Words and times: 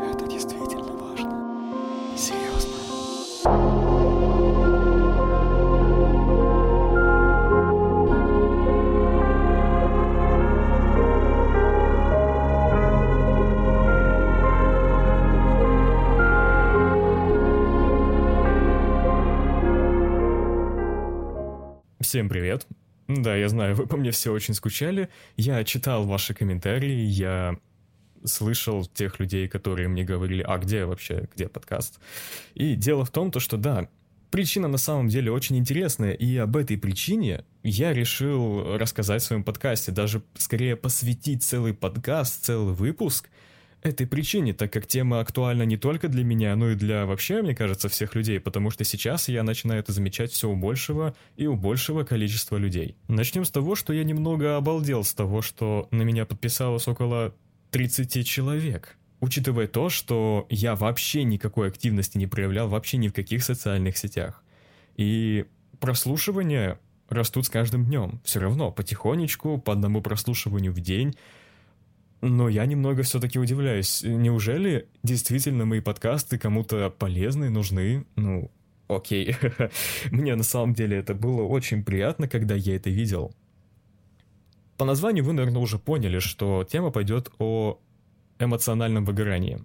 Это 0.00 0.26
действительно 0.28 0.92
важно. 0.92 2.16
Серьезно. 2.16 2.78
Всем 22.00 22.28
привет. 22.28 22.66
Да, 23.08 23.34
я 23.34 23.48
знаю, 23.48 23.74
вы 23.74 23.86
по 23.86 23.96
мне 23.96 24.12
все 24.12 24.32
очень 24.32 24.54
скучали. 24.54 25.08
Я 25.36 25.64
читал 25.64 26.04
ваши 26.04 26.34
комментарии, 26.34 27.00
я 27.00 27.56
слышал 28.24 28.86
тех 28.86 29.20
людей, 29.20 29.48
которые 29.48 29.88
мне 29.88 30.04
говорили, 30.04 30.44
а 30.46 30.58
где 30.58 30.84
вообще, 30.84 31.28
где 31.34 31.48
подкаст? 31.48 31.98
И 32.54 32.74
дело 32.74 33.04
в 33.04 33.10
том, 33.10 33.30
то, 33.30 33.40
что 33.40 33.56
да, 33.56 33.88
причина 34.30 34.68
на 34.68 34.78
самом 34.78 35.08
деле 35.08 35.32
очень 35.32 35.56
интересная, 35.56 36.12
и 36.12 36.36
об 36.36 36.56
этой 36.56 36.78
причине 36.78 37.44
я 37.62 37.92
решил 37.92 38.76
рассказать 38.76 39.22
в 39.22 39.26
своем 39.26 39.44
подкасте, 39.44 39.92
даже 39.92 40.22
скорее 40.36 40.76
посвятить 40.76 41.42
целый 41.42 41.74
подкаст, 41.74 42.44
целый 42.44 42.74
выпуск 42.74 43.28
этой 43.82 44.06
причине, 44.06 44.54
так 44.54 44.72
как 44.72 44.86
тема 44.86 45.20
актуальна 45.20 45.62
не 45.62 45.76
только 45.76 46.08
для 46.08 46.24
меня, 46.24 46.56
но 46.56 46.70
и 46.70 46.74
для 46.74 47.06
вообще, 47.06 47.42
мне 47.42 47.54
кажется, 47.54 47.88
всех 47.88 48.14
людей, 48.14 48.40
потому 48.40 48.70
что 48.70 48.84
сейчас 48.84 49.28
я 49.28 49.42
начинаю 49.42 49.80
это 49.80 49.92
замечать 49.92 50.32
все 50.32 50.50
у 50.50 50.56
большего 50.56 51.14
и 51.36 51.46
у 51.46 51.54
большего 51.54 52.02
количества 52.02 52.56
людей. 52.56 52.96
Начнем 53.06 53.44
с 53.44 53.50
того, 53.50 53.76
что 53.76 53.92
я 53.92 54.04
немного 54.04 54.56
обалдел 54.56 55.04
с 55.04 55.14
того, 55.14 55.42
что 55.42 55.88
на 55.90 56.02
меня 56.02 56.26
подписалось 56.26 56.88
около 56.88 57.34
30 57.70 58.26
человек. 58.26 58.96
Учитывая 59.20 59.66
то, 59.66 59.88
что 59.88 60.46
я 60.48 60.76
вообще 60.76 61.24
никакой 61.24 61.68
активности 61.68 62.18
не 62.18 62.26
проявлял 62.26 62.68
вообще 62.68 62.98
ни 62.98 63.08
в 63.08 63.12
каких 63.12 63.42
социальных 63.42 63.96
сетях. 63.96 64.44
И 64.96 65.46
прослушивания 65.80 66.78
растут 67.08 67.46
с 67.46 67.48
каждым 67.48 67.84
днем. 67.86 68.20
Все 68.24 68.40
равно, 68.40 68.70
потихонечку, 68.70 69.58
по 69.58 69.72
одному 69.72 70.02
прослушиванию 70.02 70.72
в 70.72 70.80
день. 70.80 71.16
Но 72.20 72.48
я 72.48 72.66
немного 72.66 73.02
все-таки 73.02 73.38
удивляюсь. 73.38 74.02
Неужели 74.02 74.88
действительно 75.02 75.64
мои 75.64 75.80
подкасты 75.80 76.38
кому-то 76.38 76.90
полезны, 76.90 77.48
нужны? 77.48 78.06
Ну, 78.16 78.50
окей. 78.88 79.36
Мне 80.10 80.34
на 80.34 80.44
самом 80.44 80.74
деле 80.74 80.98
это 80.98 81.14
было 81.14 81.42
очень 81.42 81.84
приятно, 81.84 82.28
когда 82.28 82.54
я 82.54 82.76
это 82.76 82.90
видел. 82.90 83.32
По 84.78 84.84
названию 84.84 85.24
вы, 85.24 85.32
наверное, 85.32 85.60
уже 85.60 85.76
поняли, 85.76 86.20
что 86.20 86.64
тема 86.64 86.90
пойдет 86.92 87.30
о 87.40 87.80
эмоциональном 88.38 89.04
выгорании. 89.04 89.64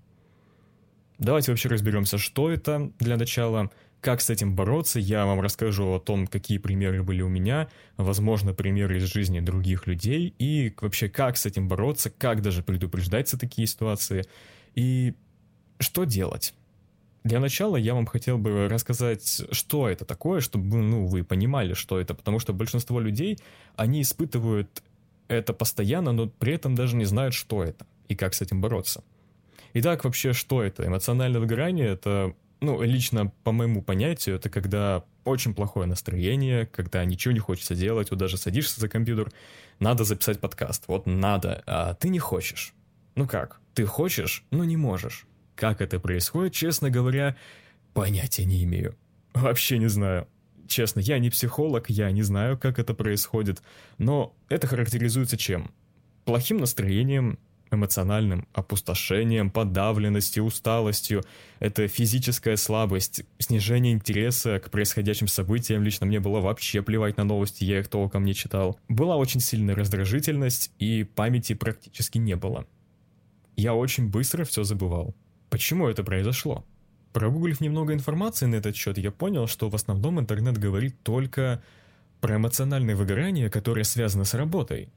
Давайте 1.19 1.51
вообще 1.51 1.69
разберемся, 1.69 2.17
что 2.17 2.49
это 2.49 2.91
для 2.97 3.15
начала, 3.15 3.69
как 4.01 4.21
с 4.21 4.31
этим 4.31 4.55
бороться. 4.55 4.99
Я 4.99 5.27
вам 5.27 5.39
расскажу 5.39 5.87
о 5.93 5.99
том, 5.99 6.25
какие 6.25 6.57
примеры 6.57 7.03
были 7.03 7.21
у 7.21 7.29
меня, 7.29 7.69
возможно, 7.95 8.55
примеры 8.55 8.97
из 8.97 9.03
жизни 9.03 9.39
других 9.39 9.85
людей, 9.85 10.33
и 10.39 10.73
вообще, 10.81 11.09
как 11.09 11.37
с 11.37 11.45
этим 11.45 11.67
бороться, 11.67 12.09
как 12.09 12.41
даже 12.41 12.63
предупреждать 12.63 13.31
такие 13.39 13.67
ситуации, 13.67 14.25
и 14.73 15.13
что 15.77 16.05
делать. 16.05 16.55
Для 17.23 17.39
начала 17.39 17.77
я 17.77 17.93
вам 17.93 18.07
хотел 18.07 18.39
бы 18.39 18.67
рассказать, 18.67 19.43
что 19.51 19.87
это 19.87 20.05
такое, 20.05 20.41
чтобы 20.41 20.77
ну, 20.77 21.05
вы 21.05 21.23
понимали, 21.23 21.75
что 21.75 21.99
это, 21.99 22.15
потому 22.15 22.39
что 22.39 22.51
большинство 22.51 22.99
людей, 22.99 23.37
они 23.75 24.01
испытывают 24.01 24.83
это 25.27 25.53
постоянно, 25.53 26.11
но 26.11 26.27
при 26.27 26.53
этом 26.53 26.75
даже 26.75 26.95
не 26.95 27.05
знают, 27.05 27.33
что 27.33 27.63
это 27.63 27.85
и 28.07 28.15
как 28.15 28.33
с 28.33 28.41
этим 28.41 28.61
бороться. 28.61 29.03
Итак, 29.73 30.03
вообще, 30.03 30.33
что 30.33 30.61
это? 30.61 30.85
Эмоциональное 30.85 31.39
выгорание– 31.39 31.87
это, 31.89 32.35
ну, 32.61 32.81
лично 32.81 33.31
по 33.43 33.51
моему 33.51 33.81
понятию, 33.81 34.35
это 34.35 34.49
когда 34.49 35.03
очень 35.25 35.55
плохое 35.55 35.87
настроение, 35.87 36.65
когда 36.67 37.03
ничего 37.05 37.31
не 37.31 37.39
хочется 37.39 37.75
делать, 37.75 38.11
вот 38.11 38.19
даже 38.19 38.37
садишься 38.37 38.79
за 38.79 38.89
компьютер, 38.89 39.31
надо 39.79 40.03
записать 40.03 40.39
подкаст, 40.39 40.83
вот 40.87 41.07
надо, 41.07 41.63
а 41.65 41.93
ты 41.95 42.09
не 42.09 42.19
хочешь. 42.19 42.73
Ну 43.15 43.27
как? 43.27 43.59
Ты 43.73 43.85
хочешь, 43.85 44.45
но 44.51 44.63
не 44.63 44.77
можешь. 44.77 45.25
Как 45.55 45.81
это 45.81 45.99
происходит, 45.99 46.53
честно 46.53 46.89
говоря, 46.89 47.35
понятия 47.93 48.45
не 48.45 48.63
имею. 48.63 48.95
Вообще 49.33 49.77
не 49.77 49.87
знаю. 49.87 50.27
Честно, 50.73 51.01
я 51.01 51.19
не 51.19 51.29
психолог, 51.29 51.91
я 51.91 52.09
не 52.09 52.23
знаю, 52.23 52.57
как 52.57 52.79
это 52.79 52.95
происходит, 52.95 53.61
но 53.99 54.35
это 54.49 54.65
характеризуется 54.65 55.37
чем? 55.37 55.69
Плохим 56.25 56.57
настроением, 56.57 57.37
эмоциональным 57.69 58.47
опустошением, 58.53 59.51
подавленностью, 59.51 60.43
усталостью. 60.43 61.23
Это 61.59 61.87
физическая 61.87 62.55
слабость, 62.55 63.21
снижение 63.37 63.93
интереса 63.93 64.59
к 64.59 64.71
происходящим 64.71 65.27
событиям. 65.27 65.83
Лично 65.83 66.07
мне 66.07 66.19
было 66.19 66.39
вообще 66.39 66.81
плевать 66.81 67.17
на 67.17 67.23
новости, 67.23 67.63
я 67.65 67.77
их 67.77 67.87
толком 67.87 68.23
не 68.23 68.33
читал. 68.33 68.79
Была 68.89 69.15
очень 69.17 69.41
сильная 69.41 69.75
раздражительность, 69.75 70.71
и 70.79 71.03
памяти 71.03 71.53
практически 71.53 72.17
не 72.17 72.35
было. 72.35 72.65
Я 73.55 73.75
очень 73.75 74.09
быстро 74.09 74.43
все 74.43 74.63
забывал. 74.63 75.13
Почему 75.51 75.87
это 75.87 76.03
произошло? 76.03 76.65
Прогуглив 77.13 77.61
немного 77.61 77.93
информации 77.93 78.47
на 78.47 78.55
этот 78.55 78.75
счет, 78.75 78.97
я 78.97 79.11
понял, 79.11 79.47
что 79.47 79.69
в 79.69 79.75
основном 79.75 80.19
интернет 80.19 80.57
говорит 80.57 81.01
только 81.03 81.61
про 82.19 82.37
эмоциональное 82.37 82.95
выгорание, 82.95 83.51
которое 83.51 83.83
связано 83.83 84.23
с 84.25 84.33
работой. 84.33 84.89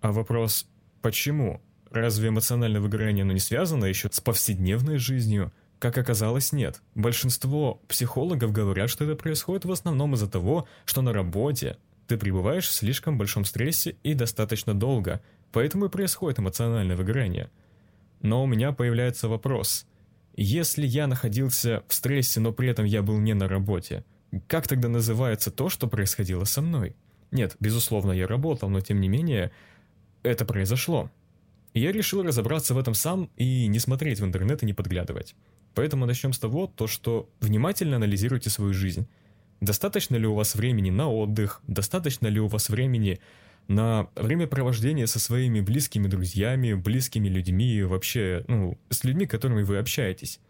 А 0.00 0.12
вопрос 0.12 0.68
«почему?» 1.00 1.62
Разве 1.90 2.28
эмоциональное 2.28 2.80
выгорание 2.80 3.22
оно 3.22 3.32
не 3.32 3.38
связано 3.38 3.84
еще 3.84 4.08
с 4.12 4.20
повседневной 4.20 4.98
жизнью? 4.98 5.52
Как 5.78 5.96
оказалось, 5.96 6.52
нет. 6.52 6.82
Большинство 6.96 7.80
психологов 7.86 8.50
говорят, 8.50 8.90
что 8.90 9.04
это 9.04 9.14
происходит 9.14 9.64
в 9.64 9.70
основном 9.70 10.14
из-за 10.14 10.28
того, 10.28 10.66
что 10.84 11.02
на 11.02 11.12
работе 11.12 11.78
ты 12.08 12.18
пребываешь 12.18 12.66
в 12.66 12.72
слишком 12.72 13.16
большом 13.16 13.44
стрессе 13.44 13.96
и 14.02 14.14
достаточно 14.14 14.74
долго, 14.74 15.22
поэтому 15.52 15.86
и 15.86 15.88
происходит 15.88 16.40
эмоциональное 16.40 16.96
выгорание. 16.96 17.48
Но 18.20 18.42
у 18.42 18.46
меня 18.46 18.72
появляется 18.72 19.28
вопрос. 19.28 19.86
Если 20.36 20.86
я 20.86 21.06
находился 21.06 21.84
в 21.86 21.94
стрессе, 21.94 22.40
но 22.40 22.52
при 22.52 22.68
этом 22.68 22.84
я 22.84 23.02
был 23.02 23.18
не 23.18 23.34
на 23.34 23.48
работе, 23.48 24.04
как 24.48 24.66
тогда 24.66 24.88
называется 24.88 25.50
то, 25.50 25.68
что 25.68 25.86
происходило 25.86 26.44
со 26.44 26.60
мной? 26.60 26.96
Нет, 27.30 27.56
безусловно, 27.60 28.12
я 28.12 28.26
работал, 28.26 28.68
но 28.68 28.80
тем 28.80 29.00
не 29.00 29.08
менее, 29.08 29.52
это 30.22 30.44
произошло. 30.44 31.10
Я 31.72 31.92
решил 31.92 32.22
разобраться 32.22 32.74
в 32.74 32.78
этом 32.78 32.94
сам 32.94 33.30
и 33.36 33.66
не 33.66 33.78
смотреть 33.78 34.20
в 34.20 34.24
интернет 34.24 34.62
и 34.62 34.66
не 34.66 34.72
подглядывать. 34.72 35.34
Поэтому 35.74 36.06
начнем 36.06 36.32
с 36.32 36.38
того, 36.38 36.66
то, 36.66 36.86
что 36.86 37.28
внимательно 37.40 37.96
анализируйте 37.96 38.50
свою 38.50 38.72
жизнь. 38.72 39.08
Достаточно 39.60 40.16
ли 40.16 40.26
у 40.26 40.34
вас 40.34 40.54
времени 40.54 40.90
на 40.90 41.10
отдых, 41.10 41.62
достаточно 41.66 42.28
ли 42.28 42.40
у 42.40 42.46
вас 42.46 42.68
времени 42.68 43.18
на 43.68 44.08
времяпровождение 44.16 45.06
со 45.06 45.18
своими 45.18 45.60
близкими 45.60 46.06
друзьями, 46.06 46.74
близкими 46.74 47.28
людьми, 47.28 47.82
вообще, 47.82 48.44
ну, 48.48 48.78
с 48.90 49.04
людьми, 49.04 49.26
которыми 49.26 49.62
вы 49.62 49.78
общаетесь 49.78 50.40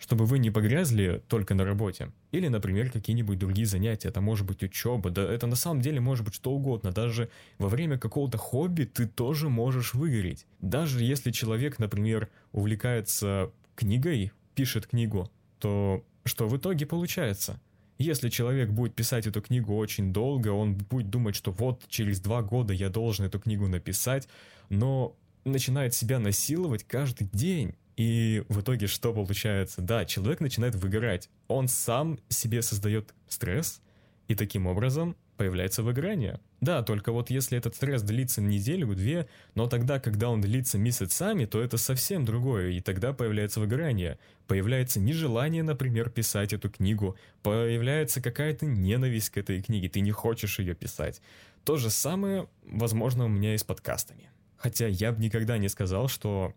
чтобы 0.00 0.24
вы 0.24 0.38
не 0.38 0.50
погрязли 0.50 1.22
только 1.28 1.54
на 1.54 1.64
работе. 1.64 2.10
Или, 2.32 2.48
например, 2.48 2.90
какие-нибудь 2.90 3.38
другие 3.38 3.66
занятия, 3.66 4.08
это 4.08 4.22
может 4.22 4.46
быть 4.46 4.62
учеба, 4.62 5.10
да 5.10 5.22
это 5.22 5.46
на 5.46 5.56
самом 5.56 5.82
деле 5.82 6.00
может 6.00 6.24
быть 6.24 6.34
что 6.34 6.52
угодно, 6.52 6.90
даже 6.90 7.28
во 7.58 7.68
время 7.68 7.98
какого-то 7.98 8.38
хобби 8.38 8.84
ты 8.84 9.06
тоже 9.06 9.50
можешь 9.50 9.92
выгореть. 9.92 10.46
Даже 10.60 11.04
если 11.04 11.30
человек, 11.30 11.78
например, 11.78 12.30
увлекается 12.52 13.52
книгой, 13.76 14.32
пишет 14.54 14.86
книгу, 14.86 15.30
то 15.58 16.02
что 16.24 16.48
в 16.48 16.56
итоге 16.56 16.86
получается? 16.86 17.60
Если 18.00 18.30
человек 18.30 18.70
будет 18.70 18.94
писать 18.94 19.26
эту 19.26 19.42
книгу 19.42 19.76
очень 19.76 20.10
долго, 20.10 20.48
он 20.48 20.74
будет 20.74 21.10
думать, 21.10 21.36
что 21.36 21.50
вот 21.50 21.84
через 21.88 22.18
два 22.18 22.40
года 22.40 22.72
я 22.72 22.88
должен 22.88 23.26
эту 23.26 23.38
книгу 23.38 23.68
написать, 23.68 24.26
но 24.70 25.14
начинает 25.44 25.92
себя 25.92 26.18
насиловать 26.18 26.84
каждый 26.84 27.28
день. 27.30 27.74
И 27.98 28.42
в 28.48 28.62
итоге 28.62 28.86
что 28.86 29.12
получается? 29.12 29.82
Да, 29.82 30.06
человек 30.06 30.40
начинает 30.40 30.76
выгорать. 30.76 31.28
Он 31.46 31.68
сам 31.68 32.18
себе 32.30 32.62
создает 32.62 33.12
стресс, 33.28 33.82
и 34.28 34.34
таким 34.34 34.66
образом 34.66 35.14
появляется 35.40 35.82
выгорание. 35.82 36.38
Да, 36.60 36.82
только 36.82 37.12
вот 37.12 37.30
если 37.30 37.56
этот 37.56 37.74
стресс 37.74 38.02
длится 38.02 38.42
неделю-две, 38.42 39.26
но 39.54 39.68
тогда, 39.68 39.98
когда 39.98 40.28
он 40.28 40.42
длится 40.42 40.76
месяцами, 40.76 41.46
то 41.46 41.62
это 41.62 41.78
совсем 41.78 42.26
другое, 42.26 42.72
и 42.72 42.80
тогда 42.80 43.14
появляется 43.14 43.58
выгорание. 43.58 44.18
Появляется 44.46 45.00
нежелание, 45.00 45.62
например, 45.62 46.10
писать 46.10 46.52
эту 46.52 46.68
книгу, 46.68 47.16
появляется 47.42 48.20
какая-то 48.20 48.66
ненависть 48.66 49.30
к 49.30 49.38
этой 49.38 49.62
книге, 49.62 49.88
ты 49.88 50.00
не 50.00 50.10
хочешь 50.10 50.58
ее 50.58 50.74
писать. 50.74 51.22
То 51.64 51.78
же 51.78 51.88
самое, 51.88 52.46
возможно, 52.62 53.24
у 53.24 53.28
меня 53.28 53.54
и 53.54 53.56
с 53.56 53.64
подкастами. 53.64 54.28
Хотя 54.58 54.88
я 54.88 55.10
бы 55.10 55.22
никогда 55.22 55.56
не 55.56 55.70
сказал, 55.70 56.08
что 56.08 56.54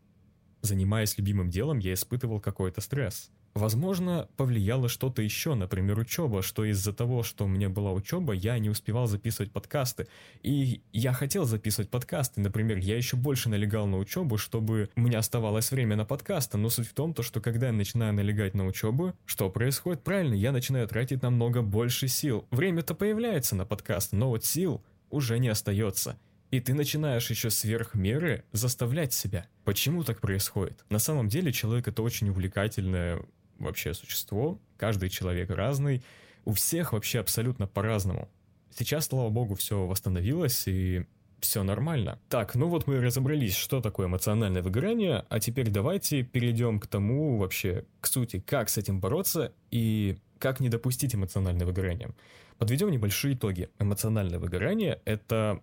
занимаясь 0.62 1.18
любимым 1.18 1.50
делом, 1.50 1.80
я 1.80 1.94
испытывал 1.94 2.42
какой-то 2.42 2.82
стресс. 2.82 3.32
Возможно, 3.54 4.28
повлияло 4.36 4.90
что-то 4.90 5.22
еще, 5.22 5.54
например, 5.54 6.00
учеба, 6.00 6.42
что 6.42 6.66
из-за 6.66 6.92
того, 6.92 7.22
что 7.22 7.46
у 7.46 7.48
меня 7.48 7.70
была 7.70 7.92
учеба, 7.92 8.34
я 8.34 8.58
не 8.58 8.70
успевал 8.70 9.06
записывать 9.06 9.52
подкасты. 9.52 10.08
И 10.42 10.82
я 10.92 11.14
хотел 11.14 11.46
записывать 11.46 11.90
подкасты, 11.90 12.42
например, 12.42 12.78
я 12.78 12.98
еще 12.98 13.16
больше 13.16 13.50
налегал 13.50 13.86
на 13.86 13.98
учебу, 13.98 14.38
чтобы 14.38 14.90
у 14.96 15.02
меня 15.02 15.20
оставалось 15.20 15.72
время 15.72 15.96
на 15.96 16.06
подкасты, 16.06 16.58
но 16.58 16.70
суть 16.70 16.88
в 16.88 16.94
том, 16.94 17.14
то, 17.14 17.22
что 17.22 17.42
когда 17.42 17.68
я 17.68 17.74
начинаю 17.74 18.14
налегать 18.14 18.56
на 18.56 18.66
учебу, 18.66 19.14
что 19.26 19.50
происходит? 19.52 20.04
Правильно, 20.04 20.34
я 20.34 20.52
начинаю 20.52 20.88
тратить 20.88 21.22
намного 21.22 21.62
больше 21.62 22.08
сил. 22.08 22.48
Время-то 22.50 22.96
появляется 22.96 23.56
на 23.56 23.66
подкаст, 23.66 24.14
но 24.14 24.30
вот 24.30 24.46
сил 24.46 24.84
уже 25.12 25.38
не 25.38 25.50
остается. 25.50 26.18
И 26.50 26.60
ты 26.60 26.74
начинаешь 26.74 27.30
еще 27.30 27.50
сверх 27.50 27.96
меры 27.96 28.44
заставлять 28.52 29.14
себя. 29.14 29.48
Почему 29.64 30.04
так 30.04 30.22
происходит? 30.22 30.86
На 30.90 31.00
самом 31.00 31.28
деле 31.28 31.52
человек 31.52 31.88
это 31.88 32.04
очень 32.04 32.30
увлекательное 32.30 33.22
вообще 33.64 33.94
существо, 33.94 34.60
каждый 34.78 35.10
человек 35.10 35.50
разный, 35.50 36.04
у 36.46 36.54
всех 36.54 36.94
вообще 36.94 37.20
абсолютно 37.20 37.68
по-разному. 37.68 38.30
Сейчас, 38.76 39.06
слава 39.06 39.30
богу, 39.30 39.56
все 39.56 39.86
восстановилось 39.86 40.68
и 40.68 41.06
все 41.40 41.64
нормально. 41.64 42.20
Так, 42.30 42.56
ну 42.56 42.68
вот 42.68 42.88
мы 42.88 43.00
разобрались, 43.02 43.56
что 43.56 43.82
такое 43.82 44.08
эмоциональное 44.08 44.62
выгорание, 44.62 45.26
а 45.30 45.40
теперь 45.40 45.70
давайте 45.70 46.24
перейдем 46.24 46.80
к 46.80 46.88
тому 46.88 47.38
вообще, 47.38 47.86
к 48.00 48.08
сути, 48.08 48.40
как 48.40 48.70
с 48.70 48.78
этим 48.78 49.00
бороться 49.00 49.54
и 49.70 50.18
как 50.40 50.60
не 50.60 50.70
допустить 50.70 51.14
эмоциональное 51.16 51.66
выгорание. 51.66 52.12
Подведем 52.58 52.92
небольшие 52.92 53.36
итоги. 53.36 53.70
Эмоциональное 53.80 54.40
выгорание– 54.40 55.02
это 55.06 55.62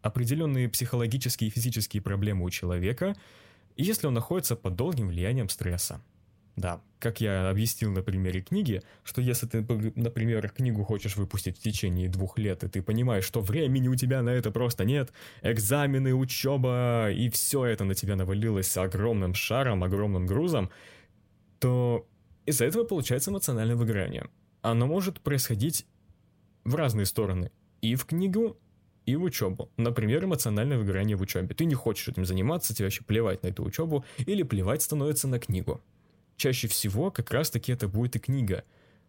определенные 0.00 0.68
психологические 0.68 1.48
и 1.48 1.50
физические 1.50 2.02
проблемы 2.02 2.44
у 2.44 2.50
человека, 2.50 3.14
если 3.76 4.06
он 4.06 4.14
находится 4.14 4.56
под 4.56 4.74
долгим 4.74 5.08
влиянием 5.08 5.48
стресса. 5.48 6.02
Да, 6.56 6.82
как 6.98 7.20
я 7.20 7.48
объяснил 7.48 7.90
на 7.90 8.02
примере 8.02 8.42
книги, 8.42 8.82
что 9.04 9.22
если 9.22 9.46
ты, 9.46 9.62
например, 9.96 10.50
книгу 10.50 10.84
хочешь 10.84 11.16
выпустить 11.16 11.58
в 11.58 11.62
течение 11.62 12.08
двух 12.08 12.38
лет, 12.38 12.62
и 12.62 12.68
ты 12.68 12.82
понимаешь, 12.82 13.24
что 13.24 13.40
времени 13.40 13.88
у 13.88 13.94
тебя 13.94 14.22
на 14.22 14.30
это 14.30 14.50
просто 14.50 14.84
нет, 14.84 15.12
экзамены, 15.40 16.14
учеба, 16.14 17.10
и 17.10 17.30
все 17.30 17.64
это 17.64 17.84
на 17.84 17.94
тебя 17.94 18.16
навалилось 18.16 18.76
огромным 18.76 19.34
шаром, 19.34 19.82
огромным 19.82 20.26
грузом, 20.26 20.70
то 21.58 22.06
из-за 22.44 22.66
этого 22.66 22.84
получается 22.84 23.30
эмоциональное 23.30 23.76
выгорание. 23.76 24.28
Оно 24.60 24.86
может 24.86 25.20
происходить 25.20 25.86
в 26.64 26.74
разные 26.74 27.06
стороны. 27.06 27.50
И 27.80 27.94
в 27.94 28.04
книгу, 28.04 28.58
и 29.06 29.16
в 29.16 29.24
учебу. 29.24 29.70
Например, 29.76 30.24
эмоциональное 30.24 30.78
выгорание 30.78 31.16
в 31.16 31.22
учебе. 31.22 31.54
Ты 31.54 31.64
не 31.64 31.74
хочешь 31.74 32.08
этим 32.08 32.26
заниматься, 32.26 32.74
тебе 32.74 32.86
вообще 32.86 33.02
плевать 33.02 33.42
на 33.42 33.48
эту 33.48 33.64
учебу, 33.64 34.04
или 34.18 34.42
плевать 34.42 34.82
становится 34.82 35.26
на 35.26 35.40
книгу 35.40 35.82
чаще 36.36 36.68
всего 36.68 37.10
как 37.10 37.30
раз-таки 37.30 37.72
это 37.72 37.88
будет 37.88 38.16
и 38.16 38.18
книга, 38.18 38.64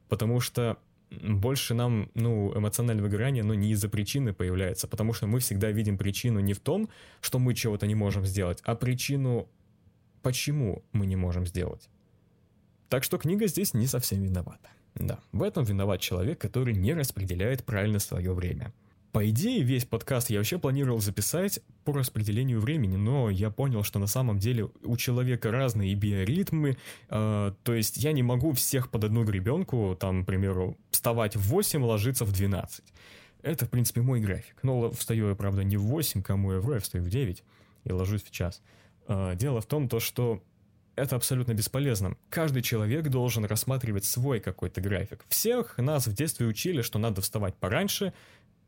потому 0.10 0.40
что 0.40 0.78
больше 1.22 1.74
нам, 1.74 2.10
ну, 2.16 2.58
эмоциональное 2.58 3.04
выгорание, 3.04 3.44
но 3.44 3.54
не 3.54 3.72
из-за 3.72 3.90
причины 3.90 4.34
появляется, 4.34 4.88
потому 4.88 5.14
что 5.14 5.28
мы 5.28 5.40
всегда 5.40 5.72
видим 5.72 5.98
причину 5.98 6.40
не 6.40 6.54
в 6.54 6.60
том, 6.60 6.90
что 7.22 7.40
мы 7.40 7.54
чего-то 7.54 7.86
не 7.88 7.96
можем 7.96 8.25
сделать, 8.25 8.62
а 8.64 8.75
причину, 8.75 9.48
почему 10.22 10.84
мы 10.92 11.06
не 11.06 11.16
можем 11.16 11.46
сделать. 11.46 11.90
Так 12.90 13.04
что 13.04 13.18
книга 13.18 13.48
здесь 13.48 13.74
не 13.74 13.88
совсем 13.88 14.22
виновата. 14.22 14.70
Да, 14.96 15.20
в 15.31 15.42
этом 15.42 15.64
виноват 15.64 16.02
человек, 16.02 16.40
который 16.40 16.75
не 16.75 16.94
распределяет 16.94 17.64
правильно 17.64 18.00
свое 18.00 18.34
время. 18.34 18.74
По 19.13 19.30
идее, 19.30 19.62
весь 19.62 19.86
подкаст 19.86 20.31
я 20.31 20.39
вообще 20.39 20.57
планировал 20.57 21.00
записать 21.00 21.60
по 21.86 21.94
распределению 21.94 22.60
времени, 22.60 22.95
но 22.95 23.30
я 23.30 23.51
понял, 23.51 23.83
что 23.83 24.00
на 24.00 24.07
самом 24.07 24.39
деле 24.39 24.71
у 24.81 24.98
человека 24.98 25.51
разные 25.51 25.94
биоритмы, 25.94 26.77
э, 27.10 27.54
то 27.63 27.74
есть 27.75 27.98
я 27.98 28.12
не 28.12 28.24
могу 28.24 28.54
всех 28.54 28.89
под 28.89 29.04
одну 29.04 29.24
гребенку, 29.24 29.95
там, 30.00 30.24
к 30.24 30.25
примеру, 30.25 30.80
вставать 30.89 31.36
в 31.36 31.42
8, 31.42 31.83
ложиться 31.83 32.25
в 32.25 32.31
12. 32.31 32.83
Это, 33.44 33.68
в 33.68 33.69
принципе, 33.69 34.01
мой 34.01 34.19
график. 34.19 34.57
Но 34.63 34.89
встаю 34.89 35.30
я, 35.30 35.36
правда, 35.36 35.63
не 35.63 35.77
в 35.77 35.83
8, 35.83 36.24
кому 36.24 36.54
я 36.54 36.60
вру, 36.60 36.74
я 36.74 36.80
встаю 36.80 37.06
в 37.06 37.10
9 37.10 37.44
и 37.83 37.92
ложусь 37.92 38.24
в 38.24 38.31
час. 38.31 38.63
Э, 39.07 39.36
дело 39.36 39.62
в 39.62 39.68
том, 39.68 39.89
то, 39.89 40.00
что 40.00 40.42
это 40.95 41.15
абсолютно 41.15 41.54
бесполезно. 41.54 42.18
Каждый 42.30 42.62
человек 42.62 43.07
должен 43.10 43.45
рассматривать 43.45 44.06
свой 44.06 44.39
какой-то 44.39 44.81
график. 44.81 45.25
Всех 45.27 45.77
нас 45.77 46.07
в 46.07 46.13
детстве 46.13 46.45
учили, 46.45 46.81
что 46.81 47.00
надо 47.00 47.21
вставать 47.21 47.56
пораньше, 47.56 48.13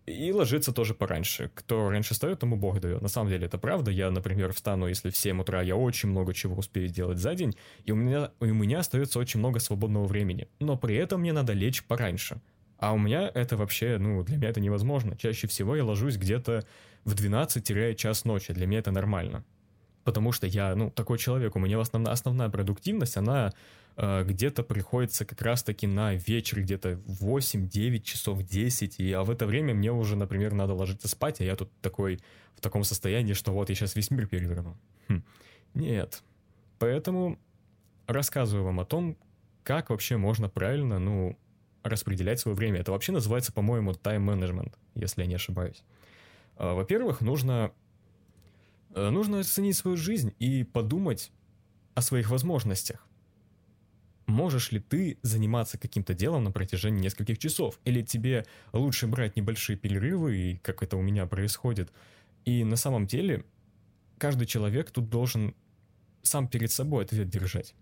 и 0.06 0.31
ложиться 0.31 0.72
тоже 0.72 0.94
пораньше. 0.94 1.52
Кто 1.56 1.90
раньше 1.90 2.13
встает, 2.13 2.40
тому 2.40 2.57
Бог 2.57 2.80
дает. 2.80 3.02
На 3.02 3.07
самом 3.07 3.30
деле 3.30 3.48
это 3.48 3.57
правда. 3.57 3.92
Я, 3.92 4.12
например, 4.12 4.54
встану, 4.54 4.88
если 4.88 5.10
в 5.10 5.18
7 5.18 5.42
утра 5.42 5.62
я 5.62 5.75
очень 5.75 6.10
много 6.10 6.34
чего 6.34 6.56
успею 6.56 6.88
сделать 6.88 7.18
за 7.18 7.34
день, 7.34 7.56
и 7.86 7.92
у 7.92 7.96
меня, 7.96 8.31
у 8.40 8.46
меня 8.46 8.80
остается 8.80 9.19
очень 9.19 9.40
много 9.40 9.60
свободного 9.60 10.06
времени. 10.06 10.48
Но 10.60 10.78
при 10.78 10.96
этом 10.96 11.22
мне 11.22 11.34
надо 11.34 11.54
лечь 11.54 11.84
пораньше. 11.84 12.40
А 12.78 12.94
у 12.94 12.98
меня 12.98 13.31
это 13.34 13.57
вообще, 13.57 13.98
ну, 13.98 14.24
для 14.24 14.38
меня 14.38 14.50
это 14.50 14.60
невозможно. 14.60 15.18
Чаще 15.18 15.48
всего 15.48 15.75
я 15.75 15.84
ложусь 15.84 16.18
где-то 16.18 16.66
в 17.04 17.13
12-час 17.13 18.25
ночи. 18.25 18.54
Для 18.54 18.68
меня 18.68 18.80
это 18.80 18.92
нормально. 18.92 19.44
Потому 20.06 20.31
что 20.31 20.48
я, 20.48 20.74
ну, 20.75 20.90
такой 20.90 21.18
человек. 21.18 21.57
У 21.57 21.60
меня 21.60 21.78
основная, 21.81 22.13
основная 22.13 22.48
продуктивность, 22.48 23.18
она 23.18 23.54
Э, 23.98 24.24
где-то 24.24 24.63
приходится 24.63 25.25
как 25.25 25.42
раз-таки 25.42 25.88
на 25.88 26.16
вечер, 26.16 26.62
где-то 26.62 27.00
8-9 27.07 28.02
часов 28.02 28.44
10, 28.44 29.00
и, 29.00 29.12
а 29.13 29.24
в 29.24 29.30
это 29.30 29.46
время 29.46 29.74
мне 29.74 29.92
уже, 29.92 30.18
например, 30.18 30.54
надо 30.54 30.74
ложиться 30.74 31.07
спать, 31.07 31.40
а 31.40 31.44
я 31.46 31.56
тут 31.56 31.72
такой 31.81 32.19
в 32.56 32.62
таком 32.62 32.84
состоянии, 32.84 33.34
что 33.34 33.52
вот 33.52 33.69
я 33.69 33.75
сейчас 33.75 33.96
весь 33.96 34.12
мир 34.12 34.28
переверну. 34.28 34.78
Хм. 35.07 35.24
Нет. 35.74 36.24
Поэтому 36.78 37.40
рассказываю 38.07 38.66
вам 38.66 38.81
о 38.81 38.86
том, 38.86 39.18
как 39.63 39.90
вообще 39.90 40.18
можно 40.18 40.50
правильно, 40.50 41.00
ну, 41.00 41.38
распределять 41.84 42.40
свое 42.40 42.56
время. 42.56 42.81
Это 42.81 42.92
вообще 42.92 43.13
называется, 43.13 43.54
по-моему, 43.54 43.94
тайм-менеджмент, 43.94 44.78
если 44.96 45.22
я 45.22 45.28
не 45.28 45.36
ошибаюсь. 45.36 45.84
Э, 46.57 46.74
во-первых, 46.74 47.22
нужно, 47.22 47.72
нужно 48.95 49.39
оценить 49.39 49.75
свою 49.75 49.97
жизнь 49.97 50.33
и 50.39 50.63
подумать 50.63 51.31
о 51.94 52.01
своих 52.01 52.30
возможностях 52.30 53.06
можешь 54.27 54.71
ли 54.71 54.80
ты 54.80 55.18
заниматься 55.21 55.77
каким-то 55.77 56.13
делом 56.13 56.44
на 56.44 56.51
протяжении 56.51 57.01
нескольких 57.01 57.38
часов, 57.38 57.80
или 57.86 58.01
тебе 58.01 58.45
лучше 58.74 59.07
брать 59.07 59.36
небольшие 59.36 59.77
перерывы, 59.77 60.38
и 60.38 60.57
как 60.57 60.83
это 60.83 60.97
у 60.97 61.01
меня 61.01 61.25
происходит. 61.25 61.92
И 62.45 62.63
на 62.63 62.75
самом 62.75 63.07
деле 63.07 63.45
каждый 64.18 64.47
человек 64.47 64.92
тут 64.92 65.09
должен 65.09 65.56
сам 66.21 66.47
перед 66.47 66.71
собой 66.71 67.06
ответ 67.06 67.30
держать. 67.30 67.75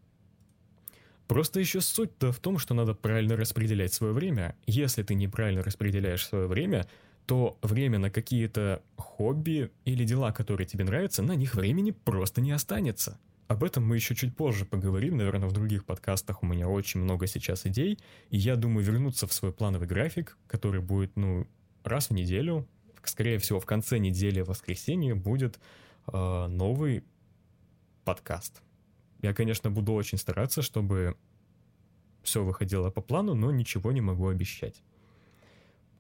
Просто 1.28 1.60
еще 1.60 1.80
суть-то 1.80 2.32
в 2.32 2.40
том, 2.40 2.58
что 2.58 2.74
надо 2.74 2.94
правильно 2.94 3.38
распределять 3.38 3.94
свое 3.94 4.14
время. 4.14 4.56
Если 4.68 5.04
ты 5.04 5.16
неправильно 5.16 5.64
распределяешь 5.64 6.26
свое 6.26 6.48
время, 6.48 6.86
то 7.26 7.58
время 7.62 8.00
на 8.00 8.10
какие-то 8.10 8.82
хобби 8.98 9.72
или 9.86 10.04
дела, 10.04 10.32
которые 10.32 10.68
тебе 10.68 10.84
нравятся, 10.84 11.22
на 11.22 11.36
них 11.36 11.56
времени 11.56 11.92
просто 11.92 12.42
не 12.42 12.52
останется. 12.52 13.20
Об 13.48 13.64
этом 13.64 13.86
мы 13.86 13.96
еще 13.96 14.16
чуть 14.16 14.36
позже 14.36 14.66
поговорим, 14.66 15.18
наверное, 15.18 15.48
в 15.48 15.52
других 15.52 15.86
подкастах 15.86 16.44
у 16.44 16.46
меня 16.46 16.68
очень 16.68 17.02
много 17.02 17.28
сейчас 17.28 17.66
идей, 17.66 18.00
и 18.30 18.38
я 18.38 18.56
думаю 18.56 18.86
вернуться 18.86 19.28
в 19.28 19.34
свой 19.34 19.52
плановый 19.52 19.88
график, 19.88 20.38
который 20.48 20.82
будет, 20.82 21.16
ну, 21.16 21.48
раз 21.84 22.10
в 22.10 22.14
неделю, 22.14 22.68
скорее 23.04 23.38
всего, 23.38 23.60
в 23.60 23.66
конце 23.66 24.00
недели, 24.00 24.42
в 24.42 24.48
воскресенье, 24.48 25.14
будет 25.14 25.60
э, 26.12 26.48
новый 26.48 27.04
подкаст. 28.06 28.62
Я, 29.22 29.34
конечно, 29.34 29.70
буду 29.70 29.94
очень 29.94 30.18
стараться, 30.18 30.62
чтобы 30.62 31.16
все 32.24 32.44
выходило 32.44 32.90
по 32.90 33.02
плану, 33.02 33.36
но 33.36 33.52
ничего 33.52 33.92
не 33.92 34.02
могу 34.02 34.28
обещать. 34.30 34.82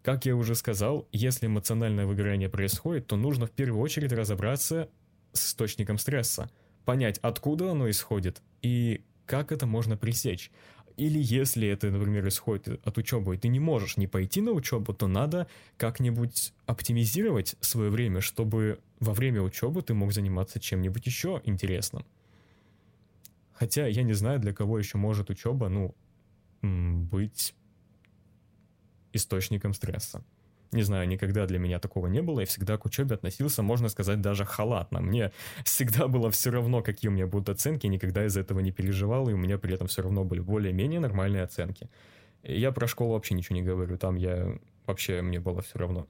Как 0.03 0.25
я 0.25 0.35
уже 0.35 0.53
сказал, 0.53 1.07
если 1.11 1.47
эмоциональное 1.47 2.05
выгорание 2.05 2.49
происходит, 2.49 3.07
то 3.07 3.15
нужно 3.15 3.47
в 3.47 3.51
первую 3.51 3.81
очередь 3.81 4.11
разобраться 4.11 4.89
с 5.31 5.47
источником 5.47 5.97
стресса– 5.97 6.51
понять, 6.85 7.19
откуда 7.21 7.71
оно 7.71 7.89
исходит 7.89 8.41
и 8.61 9.03
как 9.25 9.51
это 9.51 9.65
можно 9.65 9.97
пресечь. 9.97 10.51
Или 10.95 11.19
если 11.19 11.67
это, 11.67 11.89
например, 11.89 12.27
исходит 12.27 12.85
от 12.85 12.97
учебы, 12.97 13.35
и 13.35 13.37
ты 13.37 13.47
не 13.47 13.59
можешь 13.59 13.97
не 13.97 14.05
пойти 14.05 14.41
на 14.41 14.51
учебу, 14.51 14.93
то 14.93 15.07
надо 15.07 15.47
как-нибудь 15.77 16.53
оптимизировать 16.67 17.55
свое 17.61 17.89
время, 17.89 18.21
чтобы 18.21 18.79
во 18.99 19.13
время 19.13 19.41
учебы 19.41 19.81
ты 19.81 19.95
мог 19.95 20.13
заниматься 20.13 20.59
чем-нибудь 20.59 21.05
еще 21.05 21.41
интересным. 21.45 22.05
Хотя 23.53 23.87
я 23.87 24.03
не 24.03 24.13
знаю, 24.13 24.39
для 24.39 24.53
кого 24.53 24.77
еще 24.77 24.97
может 24.97 25.31
учеба, 25.31 25.67
ну, 25.69 25.95
быть 26.61 27.55
источником 29.13 29.73
стресса. 29.73 30.23
Не 30.73 30.81
знаю, 30.81 31.07
никогда 31.07 31.45
для 31.45 31.59
меня 31.59 31.79
такого 31.79 32.07
не 32.07 32.21
было, 32.21 32.39
я 32.39 32.45
всегда 32.47 32.77
к 32.77 32.85
учебе 32.85 33.15
относился, 33.15 33.61
можно 33.61 33.89
сказать, 33.89 34.21
даже 34.21 34.43
халатно. 34.43 35.01
Мне 35.01 35.31
всегда 35.63 36.07
было 36.07 36.31
все 36.31 36.49
равно, 36.49 36.81
какие 36.81 37.09
у 37.09 37.13
меня 37.13 37.27
будут 37.27 37.49
оценки, 37.49 37.85
никогда 37.85 38.25
из 38.25 38.35
этого 38.35 38.59
не 38.59 38.71
переживал, 38.71 39.29
и 39.29 39.33
у 39.33 39.37
меня 39.37 39.59
при 39.59 39.75
этом 39.75 39.87
все 39.87 40.01
равно 40.01 40.23
были 40.23 40.39
более-менее 40.39 40.99
нормальные 40.99 41.43
оценки. 41.43 41.89
Я 42.41 42.71
про 42.71 42.87
школу 42.87 43.13
вообще 43.13 43.35
ничего 43.35 43.55
не 43.55 43.61
говорю, 43.61 43.97
там 43.97 44.15
я 44.15 44.57
вообще 44.87 45.21
мне 45.21 45.39
было 45.39 45.61
все 45.61 45.77
равно. 45.77 46.07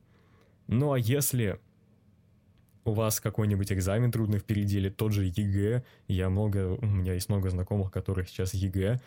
Ну 0.67 0.93
а 0.93 0.97
если 0.97 1.59
у 2.85 2.93
вас 2.93 3.19
какой-нибудь 3.19 3.71
экзамен 3.71 4.11
трудный 4.11 4.39
впереди 4.39 4.77
или 4.77 4.89
тот 4.89 5.11
же 5.11 5.25
ЕГЭ, 5.25 5.83
я 6.07 6.29
много, 6.29 6.77
у 6.81 6.85
меня 6.85 7.13
есть 7.13 7.29
много 7.29 7.49
знакомых, 7.49 7.91
которых 7.91 8.29
сейчас 8.29 8.53
ЕГЭ, 8.53 8.99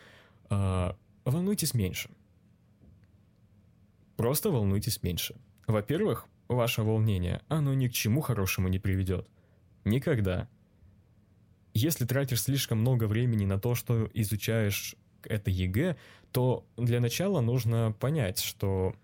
а, 0.50 0.96
волнуйтесь 1.24 1.74
меньше. 1.74 2.10
Просто 4.16 4.50
волнуйтесь 4.50 5.02
меньше. 5.02 5.36
Во-первых, 5.66 6.26
ваше 6.48 6.82
волнение, 6.82 7.42
оно 7.48 7.74
ни 7.74 7.88
к 7.88 7.92
чему 7.92 8.20
хорошему 8.20 8.68
не 8.68 8.78
приведет. 8.78 9.28
Никогда. 9.84 10.48
Если 11.74 12.06
тратишь 12.06 12.42
слишком 12.42 12.78
много 12.78 13.04
времени 13.04 13.44
на 13.44 13.58
то, 13.58 13.74
что 13.74 14.08
изучаешь 14.14 14.96
это 15.22 15.50
ЕГЭ, 15.50 15.96
то 16.32 16.66
для 16.76 17.00
начала 17.00 17.40
нужно 17.40 17.94
понять, 17.98 18.40
что 18.40 18.94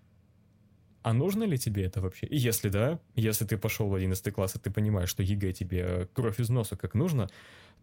а 1.03 1.11
нужно 1.11 1.43
ли 1.43 1.57
тебе 1.57 1.83
это 1.83 2.01
вообще? 2.01 2.25
И 2.27 2.37
если 2.37 2.69
да, 2.69 2.99
если 3.15 3.45
ты 3.45 3.57
пошел 3.57 3.89
в 3.89 3.93
11 3.93 4.33
класс, 4.33 4.55
и 4.55 4.59
ты 4.59 4.71
понимаешь, 4.71 5.09
что 5.09 5.21
ЕГЭ 5.21 5.51
тебе 5.51 6.07
кровь 6.13 6.39
из 6.39 6.49
носа 6.49 6.77
как 6.77 6.93
нужно, 6.93 7.29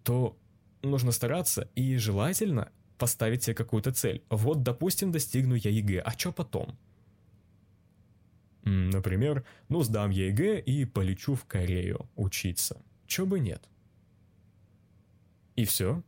то 0.03 0.37
нужно 0.83 1.13
стараться 1.13 1.69
и 1.75 1.97
желательно 1.99 2.73
поставить 2.97 3.45
себе 3.45 3.55
какую-то 3.55 3.93
цель. 3.93 4.23
Вот, 4.31 4.63
допустим, 4.63 5.13
достигну 5.13 5.55
я 5.55 5.71
ЕГЭ, 5.71 6.01
а 6.01 6.13
что 6.13 6.33
потом? 6.33 6.79
Например, 8.64 9.45
ну 9.69 9.83
сдам 9.83 10.11
ЕГЭ 10.11 10.61
и 10.61 10.85
полечу 10.85 11.35
в 11.35 11.45
Корею 11.45 12.09
учиться. 12.17 12.83
Чё 13.07 13.26
бы 13.26 13.40
нет. 13.40 13.69
И 15.57 15.64
все. 15.64 16.02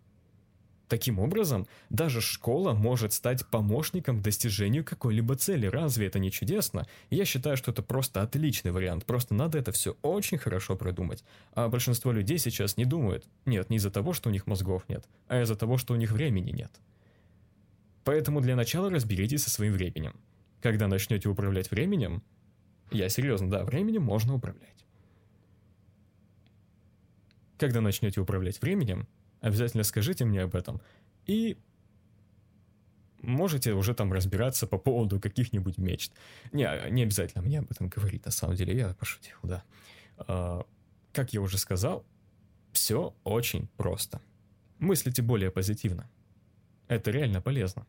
Таким 0.92 1.18
образом, 1.20 1.66
даже 1.88 2.20
школа 2.20 2.74
может 2.74 3.14
стать 3.14 3.46
помощником 3.46 4.18
к 4.18 4.22
достижению 4.22 4.84
какой-либо 4.84 5.36
цели. 5.36 5.64
Разве 5.64 6.06
это 6.08 6.18
не 6.18 6.30
чудесно? 6.30 6.86
Я 7.08 7.24
считаю, 7.24 7.56
что 7.56 7.70
это 7.70 7.82
просто 7.82 8.20
отличный 8.20 8.72
вариант. 8.72 9.06
Просто 9.06 9.34
надо 9.34 9.56
это 9.56 9.72
все 9.72 9.96
очень 10.02 10.36
хорошо 10.36 10.76
продумать. 10.76 11.24
А 11.54 11.68
большинство 11.68 12.12
людей 12.12 12.36
сейчас 12.36 12.76
не 12.76 12.84
думают. 12.84 13.26
Нет, 13.46 13.70
не 13.70 13.78
из-за 13.78 13.90
того, 13.90 14.12
что 14.12 14.28
у 14.28 14.32
них 14.32 14.46
мозгов 14.46 14.84
нет, 14.88 15.06
а 15.28 15.40
из-за 15.40 15.56
того, 15.56 15.78
что 15.78 15.94
у 15.94 15.96
них 15.96 16.12
времени 16.12 16.50
нет. 16.50 16.72
Поэтому 18.04 18.42
для 18.42 18.54
начала 18.54 18.90
разберитесь 18.90 19.44
со 19.44 19.50
своим 19.50 19.72
временем. 19.72 20.20
Когда 20.60 20.88
начнете 20.88 21.30
управлять 21.30 21.70
временем, 21.70 22.22
я 22.94 23.08
серьезно, 23.08 23.50
да, 23.50 23.64
временем 23.64 24.02
можно 24.02 24.34
управлять. 24.34 24.84
Когда 27.58 27.80
начнете 27.80 28.20
управлять 28.20 28.60
временем, 28.60 29.06
обязательно 29.40 29.84
скажите 29.84 30.24
мне 30.24 30.42
об 30.42 30.54
этом. 30.54 30.80
И 31.26 31.56
можете 33.22 33.72
уже 33.72 33.94
там 33.94 34.12
разбираться 34.12 34.66
по 34.66 34.78
поводу 34.78 35.20
каких-нибудь 35.20 35.78
мечт. 35.78 36.12
Не, 36.52 36.68
не 36.90 37.02
обязательно 37.02 37.42
мне 37.42 37.60
об 37.60 37.70
этом 37.70 37.88
говорить, 37.88 38.24
на 38.24 38.30
самом 38.30 38.56
деле, 38.56 38.76
я 38.76 38.94
пошутил, 38.94 39.36
да. 39.42 39.62
А, 40.18 40.66
как 41.12 41.32
я 41.32 41.40
уже 41.40 41.58
сказал, 41.58 42.04
все 42.72 43.14
очень 43.24 43.68
просто. 43.76 44.20
Мыслите 44.78 45.22
более 45.22 45.50
позитивно. 45.50 46.10
Это 46.88 47.10
реально 47.10 47.40
полезно. 47.40 47.86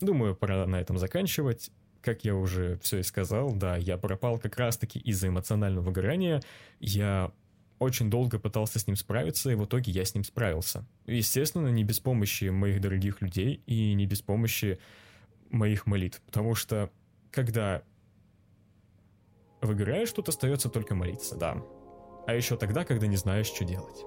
Думаю, 0.00 0.34
пора 0.34 0.66
на 0.66 0.80
этом 0.80 0.96
заканчивать. 0.96 1.70
Как 2.02 2.24
я 2.24 2.34
уже 2.34 2.78
все 2.82 2.98
и 2.98 3.02
сказал, 3.02 3.52
да, 3.52 3.76
я 3.76 3.98
пропал 3.98 4.38
как 4.38 4.56
раз-таки 4.56 4.98
из-за 4.98 5.28
эмоционального 5.28 5.84
выгорания. 5.84 6.42
Я 6.78 7.32
очень 7.78 8.10
долго 8.10 8.38
пытался 8.38 8.78
с 8.78 8.86
ним 8.86 8.96
справиться, 8.96 9.50
и 9.50 9.54
в 9.54 9.64
итоге 9.64 9.92
я 9.92 10.04
с 10.04 10.14
ним 10.14 10.24
справился. 10.24 10.86
Естественно, 11.06 11.68
не 11.68 11.84
без 11.84 12.00
помощи 12.00 12.44
моих 12.44 12.80
дорогих 12.80 13.20
людей 13.22 13.62
и 13.66 13.94
не 13.94 14.06
без 14.06 14.22
помощи 14.22 14.78
моих 15.50 15.86
молитв, 15.86 16.20
потому 16.22 16.54
что 16.54 16.90
когда 17.30 17.82
выгораешь, 19.60 20.12
тут 20.12 20.28
остается 20.28 20.68
только 20.68 20.94
молиться, 20.94 21.36
да. 21.36 21.62
А 22.26 22.34
еще 22.34 22.56
тогда, 22.56 22.84
когда 22.84 23.06
не 23.06 23.16
знаешь, 23.16 23.46
что 23.46 23.64
делать. 23.64 24.04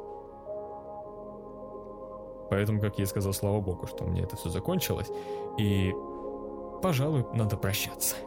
Поэтому, 2.49 2.79
как 2.79 2.97
я 2.99 3.05
и 3.05 3.07
сказал, 3.07 3.33
слава 3.33 3.61
богу, 3.61 3.87
что 3.87 4.05
мне 4.05 4.21
это 4.21 4.35
все 4.35 4.49
закончилось. 4.49 5.07
И, 5.57 5.91
пожалуй, 6.83 7.25
надо 7.33 7.55
прощаться. 7.55 8.17